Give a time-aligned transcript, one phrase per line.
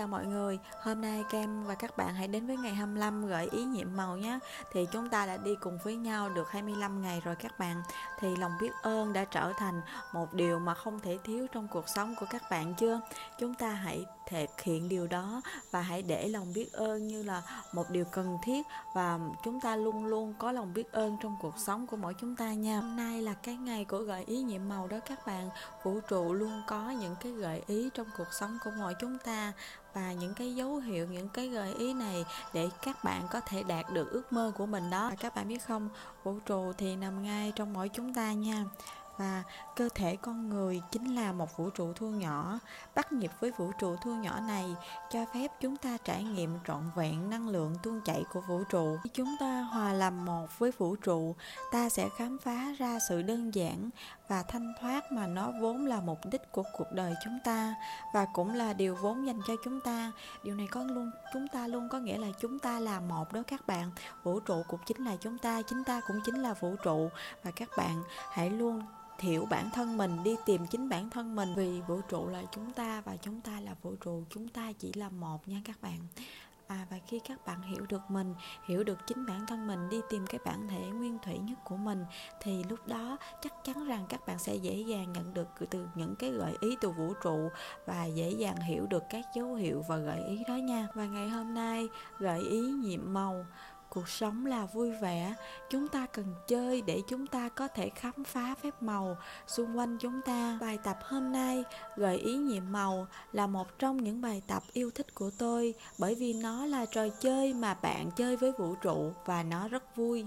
[0.00, 3.48] Chào mọi người, hôm nay Cam và các bạn hãy đến với ngày 25 gợi
[3.52, 4.38] ý nhiệm màu nhé.
[4.72, 7.82] Thì chúng ta đã đi cùng với nhau được 25 ngày rồi các bạn.
[8.18, 9.80] Thì lòng biết ơn đã trở thành
[10.12, 13.00] một điều mà không thể thiếu trong cuộc sống của các bạn chưa?
[13.38, 15.42] Chúng ta hãy thực hiện điều đó.
[15.70, 17.42] Và hãy để lòng biết ơn như là
[17.72, 18.66] một điều cần thiết.
[18.94, 22.36] Và chúng ta luôn luôn có lòng biết ơn trong cuộc sống của mỗi chúng
[22.36, 22.80] ta nha.
[22.80, 25.50] Hôm nay là cái ngày của gợi ý nhiệm màu đó các bạn.
[25.82, 29.52] Vũ trụ luôn có những cái gợi ý trong cuộc sống của mỗi chúng ta.
[29.94, 33.62] Và những cái dấu hiệu, những cái gợi ý này để các bạn có thể
[33.62, 35.10] đạt được ước mơ của mình đó.
[35.20, 35.88] Các bạn biết không,
[36.24, 38.64] vũ trụ thì nằm ngay trong mỗi chúng ta nha
[39.20, 39.42] và
[39.76, 42.58] cơ thể con người chính là một vũ trụ thu nhỏ.
[42.94, 44.74] Bắt nhịp với vũ trụ thu nhỏ này
[45.10, 48.96] cho phép chúng ta trải nghiệm trọn vẹn năng lượng tuôn chảy của vũ trụ.
[49.04, 51.34] Khi chúng ta hòa làm một với vũ trụ,
[51.72, 53.90] ta sẽ khám phá ra sự đơn giản
[54.28, 57.74] và thanh thoát mà nó vốn là mục đích của cuộc đời chúng ta
[58.14, 60.12] và cũng là điều vốn dành cho chúng ta.
[60.42, 63.42] Điều này có luôn, chúng ta luôn có nghĩa là chúng ta là một đó
[63.46, 63.90] các bạn.
[64.22, 67.08] Vũ trụ cũng chính là chúng ta, chính ta cũng chính là vũ trụ.
[67.42, 68.82] Và các bạn hãy luôn
[69.20, 71.54] hiểu bản thân mình đi tìm chính bản thân mình.
[71.56, 74.92] Vì vũ trụ là chúng ta và chúng ta là vũ trụ chúng ta chỉ
[74.92, 75.98] là một nha các bạn.
[76.70, 78.34] À, và khi các bạn hiểu được mình
[78.68, 81.76] hiểu được chính bản thân mình đi tìm cái bản thể nguyên thủy nhất của
[81.76, 82.04] mình
[82.40, 86.16] thì lúc đó chắc chắn rằng các bạn sẽ dễ dàng nhận được từ những
[86.16, 87.48] cái gợi ý từ vũ trụ
[87.86, 90.88] và dễ dàng hiểu được các dấu hiệu và gợi ý đó nha.
[90.94, 93.46] Và ngày hôm nay gợi ý nhiệm màu
[93.90, 95.34] cuộc sống là vui vẻ.
[95.70, 99.98] Chúng ta cần chơi để chúng ta có thể khám phá phép màu xung quanh
[99.98, 100.58] chúng ta.
[100.60, 101.64] Bài tập hôm nay
[101.96, 106.14] gợi ý nhiệm màu là một trong những bài tập yêu thích của tôi bởi
[106.14, 110.26] vì nó là trò chơi mà bạn chơi với vũ trụ và nó rất vui.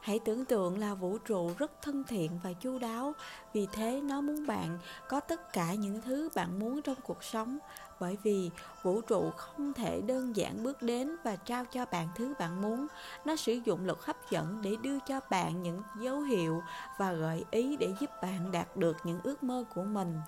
[0.00, 3.12] Hãy tưởng tượng là vũ trụ rất thân thiện và chu đáo.
[3.52, 7.58] Vì thế, nó muốn bạn có tất cả những thứ bạn muốn trong cuộc sống
[8.02, 8.50] bởi vì
[8.82, 12.86] vũ trụ không thể đơn giản bước đến và trao cho bạn thứ bạn muốn.
[13.24, 16.62] Nó sử dụng luật hấp dẫn để đưa cho bạn những dấu hiệu
[16.98, 20.20] và gợi ý để giúp bạn đạt được những ước mơ của mình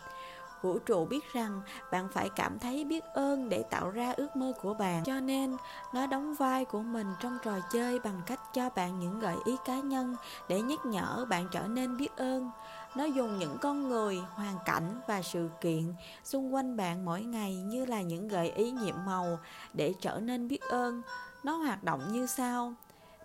[0.64, 1.60] vũ trụ biết rằng
[1.92, 5.04] bạn phải cảm thấy biết ơn để tạo ra ước mơ của bạn.
[5.04, 5.56] Cho nên,
[5.94, 9.56] nó đóng vai của mình trong trò chơi bằng cách cho bạn những gợi ý
[9.64, 10.16] cá nhân
[10.48, 12.50] để nhắc nhở bạn trở nên biết ơn.
[12.96, 15.94] Nó dùng những con người, hoàn cảnh và sự kiện
[16.24, 19.38] xung quanh bạn mỗi ngày như là những gợi ý nhiệm màu
[19.72, 21.02] để trở nên biết ơn.
[21.44, 22.74] Nó hoạt động như sau.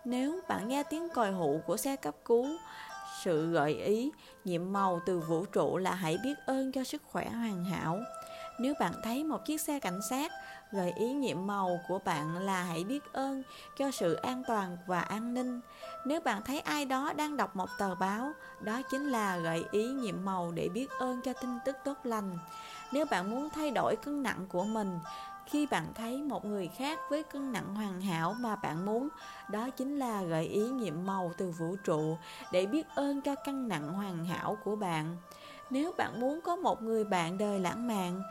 [0.06, 2.48] Nếu bạn nghe tiếng còi hụ của xe cấp cứu
[3.24, 4.12] sự gợi ý,
[4.46, 8.00] nhiệm màu từ vũ trụ là hãy biết ơn cho sức khỏe hoàn hảo.
[8.60, 10.32] Nếu bạn thấy một chiếc xe cảnh sát,
[10.72, 13.44] gợi ý nhiệm màu của bạn là hãy biết ơn
[13.78, 15.60] cho sự an toàn và an ninh.
[16.06, 18.32] Nếu bạn thấy ai đó đang đọc một tờ báo,
[18.62, 22.38] đó chính là gợi ý nhiệm màu để biết ơn cho tin tức tốt lành.
[22.92, 25.00] Nếu bạn muốn thay đổi cân nặng của mình
[25.50, 29.10] khi bạn thấy một người khác với cân nặng hoàn hảo mà bạn muốn,
[29.52, 32.18] đó chính là gợi ý nhiệm màu từ vũ trụ
[32.52, 35.18] để biết ơn cho cân nặng hoàn hảo của bạn.
[35.70, 38.22] Nếu bạn muốn có một người bạn đời lãng mạn,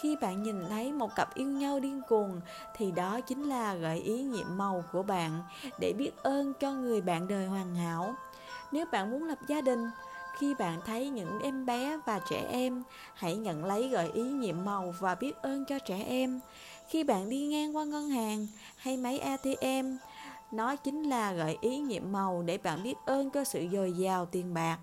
[0.00, 2.40] khi bạn nhìn thấy một cặp yêu nhau điên cuồng,
[2.76, 5.42] thì đó chính là gợi ý nhiệm màu của bạn
[5.80, 8.14] để biết ơn cho người bạn đời hoàn hảo.
[8.72, 9.90] Nếu bạn muốn lập gia đình
[10.38, 12.82] khi bạn thấy những em bé và trẻ em,
[13.14, 16.40] hãy nhận lấy gợi ý nhiệm màu và biết ơn cho trẻ em.
[16.88, 18.46] Khi bạn đi ngang qua ngân hàng
[18.76, 19.96] hay máy atm
[20.52, 24.26] nó chính là gợi ý nhiệm màu để bạn biết ơn cho sự dồi dào
[24.26, 24.78] tiền bạc.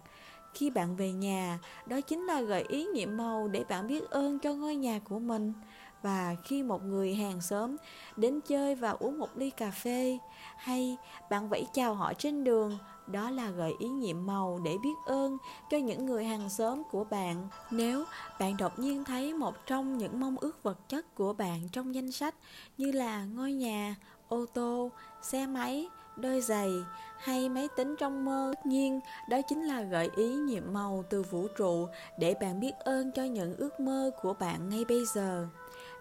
[0.53, 4.39] Khi bạn về nhà, đó chính là gợi ý nhiệm màu để bạn biết ơn
[4.39, 5.53] cho ngôi nhà của mình.
[6.01, 7.75] Và khi một người hàng xóm
[8.15, 10.17] đến chơi và uống một ly cà phê,
[10.57, 10.97] hay
[11.29, 12.77] bạn vẫy chào họ trên đường
[13.07, 15.37] đó là gợi ý nhiệm màu để biết ơn
[15.69, 17.47] cho những người hàng xóm của bạn.
[17.71, 18.03] Nếu
[18.39, 22.11] bạn đột nhiên thấy một trong những mong ước vật chất của bạn trong danh
[22.11, 22.35] sách
[22.77, 23.95] như là ngôi nhà,
[24.27, 26.71] ô tô, xe máy, đôi giày
[27.17, 28.99] hay máy tính trong mơ, tất nhiên
[29.29, 31.87] đó chính là gợi ý nhiệm màu từ vũ trụ
[32.19, 35.47] để bạn biết ơn cho những ước mơ của bạn ngay bây giờ.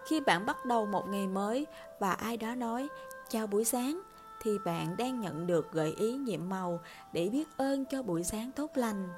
[0.07, 1.67] Khi bạn bắt đầu một ngày mới
[1.99, 2.89] và ai đó nói,
[3.29, 4.01] chào buổi sáng
[4.43, 6.81] thì bạn đang nhận được gợi ý nhiệm màu
[7.13, 9.09] để biết ơn cho buổi sáng tốt lành.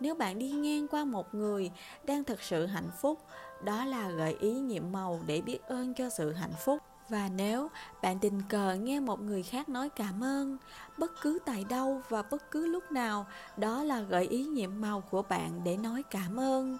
[0.00, 1.70] Nếu bạn đi ngang qua một người
[2.04, 3.18] đang thực sự hạnh phúc,
[3.64, 6.78] đó là gợi ý nhiệm màu để biết ơn cho sự hạnh phúc.
[7.08, 7.68] Và nếu
[8.02, 10.58] bạn tình cờ nghe một người khác nói cảm ơn,
[10.98, 13.26] bất cứ tại đâu và bất cứ lúc nào,
[13.56, 16.78] đó là gợi ý nhiệm màu của bạn để nói cảm ơn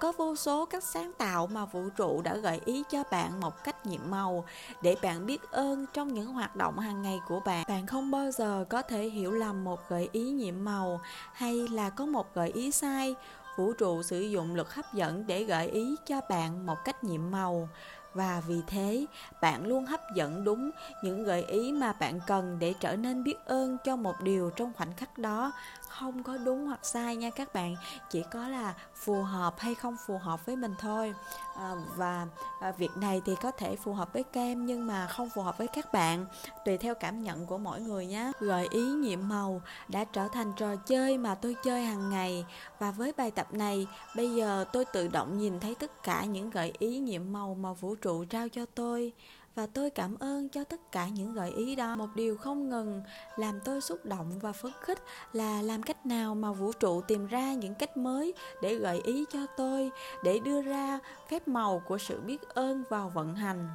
[0.00, 3.64] có vô số cách sáng tạo mà vũ trụ đã gợi ý cho bạn một
[3.64, 4.44] cách nhiệm màu
[4.82, 7.64] để bạn biết ơn trong những hoạt động hàng ngày của bạn.
[7.68, 11.00] Bạn không bao giờ có thể hiểu lầm một gợi ý nhiệm màu
[11.32, 13.14] hay là có một gợi ý sai.
[13.56, 17.30] Vũ trụ sử dụng lực hấp dẫn để gợi ý cho bạn một cách nhiệm
[17.30, 17.68] màu.
[18.14, 19.06] Và vì thế,
[19.40, 20.70] bạn luôn hấp dẫn đúng
[21.02, 24.72] những gợi ý mà bạn cần để trở nên biết ơn cho một điều trong
[24.76, 25.52] khoảnh khắc đó
[25.98, 27.76] không có đúng hoặc sai nha các bạn.
[28.10, 31.14] Chỉ có là phù hợp hay không phù hợp với mình thôi.
[31.56, 32.26] À, và
[32.60, 35.58] à, việc này thì có thể phù hợp với kem nhưng mà không phù hợp
[35.58, 36.26] với các bạn.
[36.64, 40.52] Tùy theo cảm nhận của mỗi người nhé gợi ý nhiệm màu đã trở thành
[40.56, 42.44] trò chơi mà tôi chơi hàng ngày.
[42.78, 43.86] Và với bài tập này
[44.16, 47.72] bây giờ tôi tự động nhìn thấy tất cả những gợi ý nhiệm màu mà
[47.72, 49.12] vũ trụ trao cho tôi
[49.54, 51.96] và tôi cảm ơn cho tất cả những gợi ý đó.
[51.96, 53.02] Một điều không ngừng
[53.36, 54.98] làm tôi xúc động và phấn khích
[55.32, 59.24] là làm cách nào mà vũ trụ tìm ra những cách mới để gợi ý
[59.32, 59.90] cho tôi,
[60.24, 60.98] để đưa ra
[61.30, 63.68] phép màu của sự biết ơn vào vận hành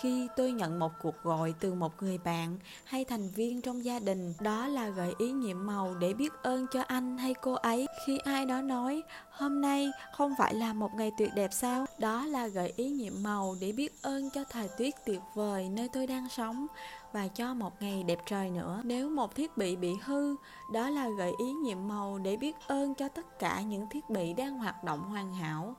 [0.00, 3.98] khi tôi nhận một cuộc gọi từ một người bạn hay thành viên trong gia
[3.98, 7.86] đình, đó là gợi ý nhiệm màu để biết ơn cho anh hay cô ấy.
[8.06, 11.86] Khi ai đó nói, hôm nay không phải là một ngày tuyệt đẹp sao?
[11.98, 15.88] Đó là gợi ý nhiệm màu để biết ơn cho thời tiết tuyệt vời nơi
[15.92, 16.66] tôi đang sống
[17.12, 18.80] và cho một ngày đẹp trời nữa.
[18.84, 20.36] Nếu một thiết bị bị hư,
[20.72, 24.32] đó là gợi ý nhiệm màu để biết ơn cho tất cả những thiết bị
[24.32, 25.76] đang hoạt động hoàn hảo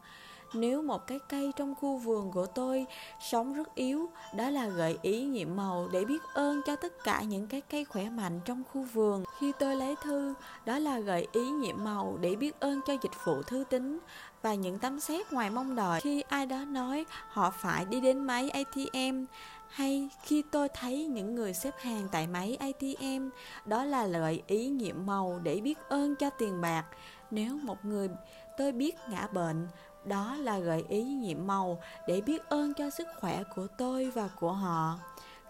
[0.53, 2.85] nếu một cái cây trong khu vườn của tôi
[3.19, 7.21] sống rất yếu, đó là gợi ý nhiệm màu để biết ơn cho tất cả
[7.21, 9.23] những cái cây khỏe mạnh trong khu vườn.
[9.39, 10.33] Khi tôi lấy thư,
[10.65, 13.99] đó là gợi ý nhiệm màu để biết ơn cho dịch vụ thư tín
[14.41, 16.01] và những tấm xét ngoài mong đợi.
[16.01, 19.25] Khi ai đó nói họ phải đi đến máy ATM
[19.69, 23.29] hay khi tôi thấy những người xếp hàng tại máy ATM,
[23.65, 26.85] đó là lợi ý nhiệm màu để biết ơn cho tiền bạc.
[27.31, 28.09] Nếu một người
[28.57, 29.67] tôi biết ngã bệnh
[30.07, 34.29] đó là gợi ý nhiệm màu để biết ơn cho sức khỏe của tôi và
[34.39, 34.99] của họ.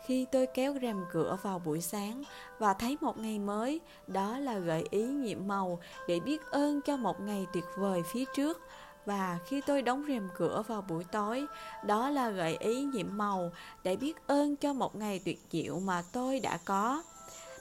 [0.05, 2.23] Khi tôi kéo rèm cửa vào buổi sáng
[2.59, 6.97] và thấy một ngày mới, đó là gợi ý nhiệm màu để biết ơn cho
[6.97, 8.61] một ngày tuyệt vời phía trước.
[9.05, 11.45] Và khi tôi đóng rèm cửa vào buổi tối,
[11.85, 13.51] đó là gợi ý nhiệm màu
[13.83, 17.03] để biết ơn cho một ngày tuyệt diệu mà tôi đã có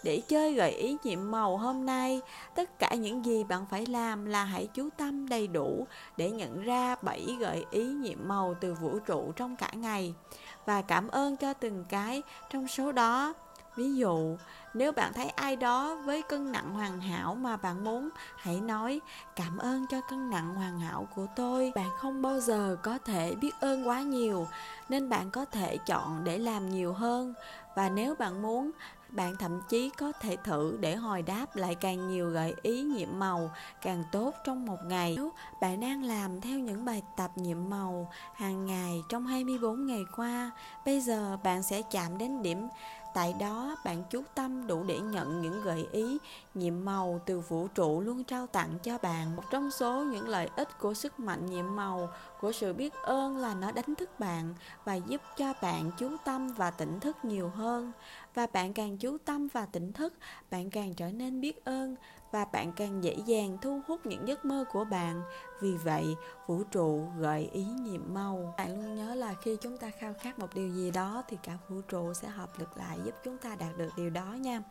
[0.06, 2.20] để chơi gợi ý nhiệm màu hôm nay,
[2.54, 5.86] tất cả những gì bạn phải làm là hãy chú tâm đầy đủ
[6.16, 10.14] để nhận ra 7 gợi ý nhiệm màu từ vũ trụ trong cả ngày
[10.66, 13.34] và cảm ơn cho từng cái trong số đó.
[13.76, 14.36] Ví dụ,
[14.74, 19.00] nếu bạn thấy ai đó với cân nặng hoàn hảo mà bạn muốn, hãy nói
[19.36, 21.72] cảm ơn cho cân nặng hoàn hảo của tôi.
[21.74, 24.46] Bạn không bao giờ có thể biết ơn quá nhiều,
[24.88, 27.34] nên bạn có thể chọn để làm nhiều hơn.
[27.74, 28.70] Và nếu bạn muốn,
[29.16, 33.08] bạn thậm chí có thể thử để hồi đáp lại càng nhiều gợi ý nhiệm
[33.18, 33.50] màu
[33.82, 35.14] càng tốt trong một ngày.
[35.16, 40.04] Nếu bạn đang làm theo những bài tập nhiệm màu hàng ngày trong 24 ngày
[40.16, 40.50] qua,
[40.84, 42.68] bây giờ bạn sẽ chạm đến điểm
[43.16, 46.18] Tại đó bạn chú tâm đủ để nhận những gợi ý,
[46.54, 49.36] nhiệm màu từ vũ trụ luôn trao tặng cho bạn.
[49.36, 52.08] Một trong số những lợi ích của sức mạnh nhiệm màu,
[52.40, 54.54] của sự biết ơn là nó đánh thức bạn
[54.84, 57.92] và giúp cho bạn chú tâm và tỉnh thức nhiều hơn.
[58.34, 60.14] Và bạn càng chú tâm và tỉnh thức,
[60.50, 61.96] bạn càng trở nên biết ơn
[62.32, 65.22] và bạn càng dễ dàng thu hút những giấc mơ của bạn.
[65.60, 66.16] Vì vậy,
[66.46, 68.54] vũ trụ gợi ý nhiệm màu.
[68.58, 71.58] Bạn luôn nhớ là khi chúng ta khao khát một điều gì đó thì cả
[71.68, 74.62] vũ trụ sẽ hợp lực lại giúp chúng ta đạt được điều đó nha.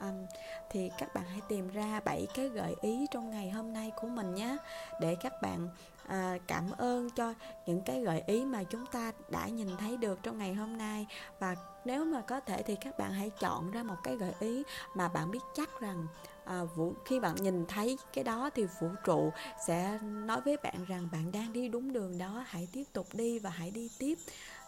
[0.00, 0.26] Um,
[0.70, 4.08] thì các bạn hãy tìm ra 7 cái gợi ý trong ngày hôm nay của
[4.08, 4.56] mình nhé
[5.00, 5.68] để các bạn
[6.06, 7.34] à, cảm ơn cho
[7.66, 11.06] những cái gợi ý mà chúng ta đã nhìn thấy được trong ngày hôm nay.
[11.38, 14.62] Và nếu mà có thể thì các bạn hãy chọn ra một cái gợi ý
[14.94, 16.06] mà bạn biết chắc rằng
[16.48, 19.32] à, vũ khi bạn nhìn thấy cái đó thì vũ trụ
[19.66, 23.38] sẽ nói với bạn rằng bạn đang đi đúng đường đó hãy tiếp tục đi
[23.38, 24.18] và hãy đi tiếp.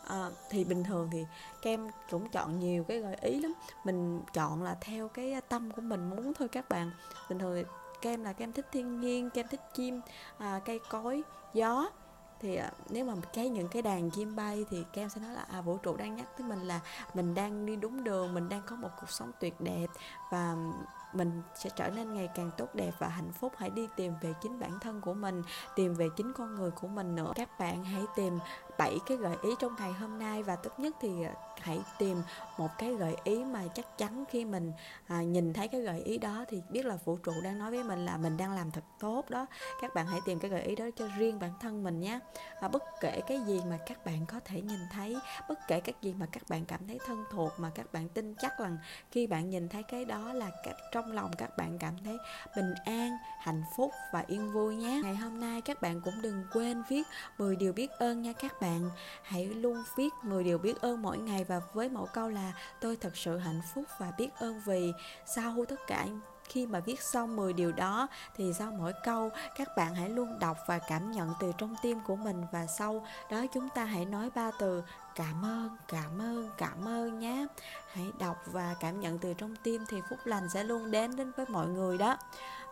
[0.07, 1.25] À, thì bình thường thì
[1.63, 3.53] kem cũng chọn nhiều cái gợi ý lắm.
[3.85, 6.91] Mình chọn là theo cái tâm của mình muốn thôi các bạn.
[7.29, 7.65] Bình thường thì
[8.01, 10.01] kem là kem thích thiên nhiên kem thích chim
[10.39, 11.23] à, cây cối
[11.55, 11.91] gió
[12.41, 15.45] thì à, nếu mà cái những cái đàn chim bay thì kem sẽ nói là
[15.51, 16.81] à vũ trụ đang nhắc tới mình là
[17.15, 19.87] mình đang đi đúng đường mình đang có một cuộc sống tuyệt đẹp
[20.31, 20.57] và
[21.13, 23.53] mình sẽ trở nên ngày càng tốt đẹp và hạnh phúc.
[23.57, 25.43] Hãy đi tìm về chính bản thân của mình
[25.77, 27.33] tìm về chính con người của mình nữa.
[27.35, 28.39] Các bạn hãy tìm
[28.81, 32.23] 7 cái gợi ý trong ngày hôm nay và tốt nhất thì à, hãy tìm
[32.59, 34.73] một cái gợi ý mà chắc chắn khi mình
[35.07, 37.85] à, nhìn thấy cái gợi ý đó thì biết là vũ trụ đang nói với
[37.85, 39.47] mình là mình đang làm thật tốt đó.
[39.81, 42.19] Các bạn hãy tìm cái gợi ý đó cho riêng bản thân mình nhé.
[42.61, 45.17] Và bất kể cái gì mà các bạn có thể nhìn thấy
[45.49, 48.35] bất kể các gì mà các bạn cảm thấy thân thuộc mà các bạn tin
[48.35, 48.79] chắc rằng
[49.11, 50.51] khi bạn nhìn thấy cái đó là
[50.93, 52.19] trong lòng các bạn cảm thấy
[52.57, 55.01] bình an hạnh phúc và yên vui nhé.
[55.05, 57.03] Ngày hôm nay các bạn cũng đừng quên viết
[57.39, 58.70] 10 điều biết ơn nha các bạn
[59.23, 62.97] hãy luôn viết 10 điều biết ơn mỗi ngày và với mẫu câu là tôi
[62.97, 64.93] thật sự hạnh phúc và biết ơn vì
[65.27, 66.07] sau tất cả
[66.51, 70.39] khi mà viết xong 10 điều đó, thì sau mỗi câu, các bạn hãy luôn
[70.39, 74.05] đọc và cảm nhận từ trong tim của mình và sau đó chúng ta hãy
[74.05, 74.83] nói ba từ
[75.15, 77.47] cảm ơn cảm ơn cảm ơn nhé.
[77.93, 81.33] Hãy đọc và cảm nhận từ trong tim thì phúc lành sẽ luôn đến đến
[81.37, 82.17] với mọi người đó.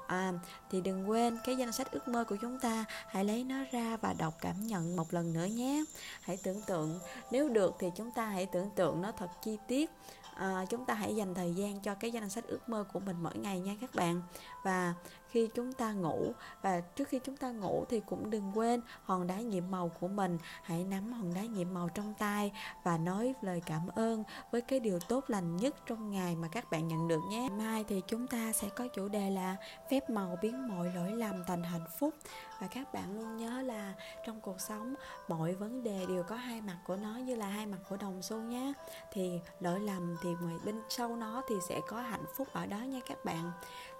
[0.08, 0.32] À,
[0.70, 2.84] thì đừng quên cái danh sách ước mơ của chúng ta.
[3.08, 5.84] Hãy lấy nó ra và đọc cảm nhận một lần nữa nhé.
[6.20, 6.98] Hãy tưởng tượng
[7.30, 9.90] nếu được thì chúng ta hãy tưởng tượng nó thật chi tiết.
[10.34, 13.16] À, chúng ta hãy dành thời gian cho cái danh sách ước mơ của mình
[13.22, 14.22] mỗi ngày nha các bạn
[14.62, 14.94] và
[15.28, 19.26] khi chúng ta ngủ, và trước khi chúng ta ngủ thì cũng đừng quên hòn
[19.26, 20.38] đá nhiệm màu của mình.
[20.62, 22.52] Hãy nắm hòn đá nhiệm màu trong tay
[22.84, 26.70] và nói lời cảm ơn với cái điều tốt lành nhất trong ngày mà các
[26.70, 27.48] bạn nhận được nhé.
[27.58, 29.56] Mai thì chúng ta sẽ có chủ đề là
[29.90, 32.14] phép màu biến mọi lỗi lầm thành hạnh phúc.
[32.60, 33.94] Và các bạn luôn nhớ là
[34.26, 34.94] trong cuộc sống,
[35.28, 38.22] mọi vấn đề đều có hai mặt của nó như là hai mặt của đồng
[38.22, 38.72] xu nhé.
[39.12, 42.78] Thì lỗi lầm thì ngoài bên sau nó thì sẽ có hạnh phúc ở đó
[42.78, 43.52] nha các bạn.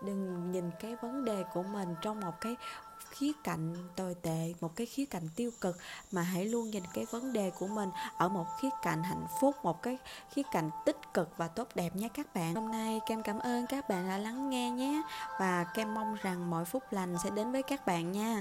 [0.03, 2.57] Đừng nhìn cái vấn đề của mình trong một cái
[3.11, 5.77] khía cạnh tồi tệ, một cái khía cạnh tiêu cực,
[6.13, 9.57] mà hãy luôn nhìn cái vấn đề của mình ở một khía cạnh hạnh phúc,
[9.63, 9.99] một cái
[10.31, 12.55] khía cạnh tích cực và tốt đẹp nhé các bạn.
[12.55, 15.03] Hôm nay kem cảm ơn các bạn đã lắng nghe nhé,
[15.41, 18.37] và kem mong rằng mọi phúc lành sẽ đến với các bạn nha.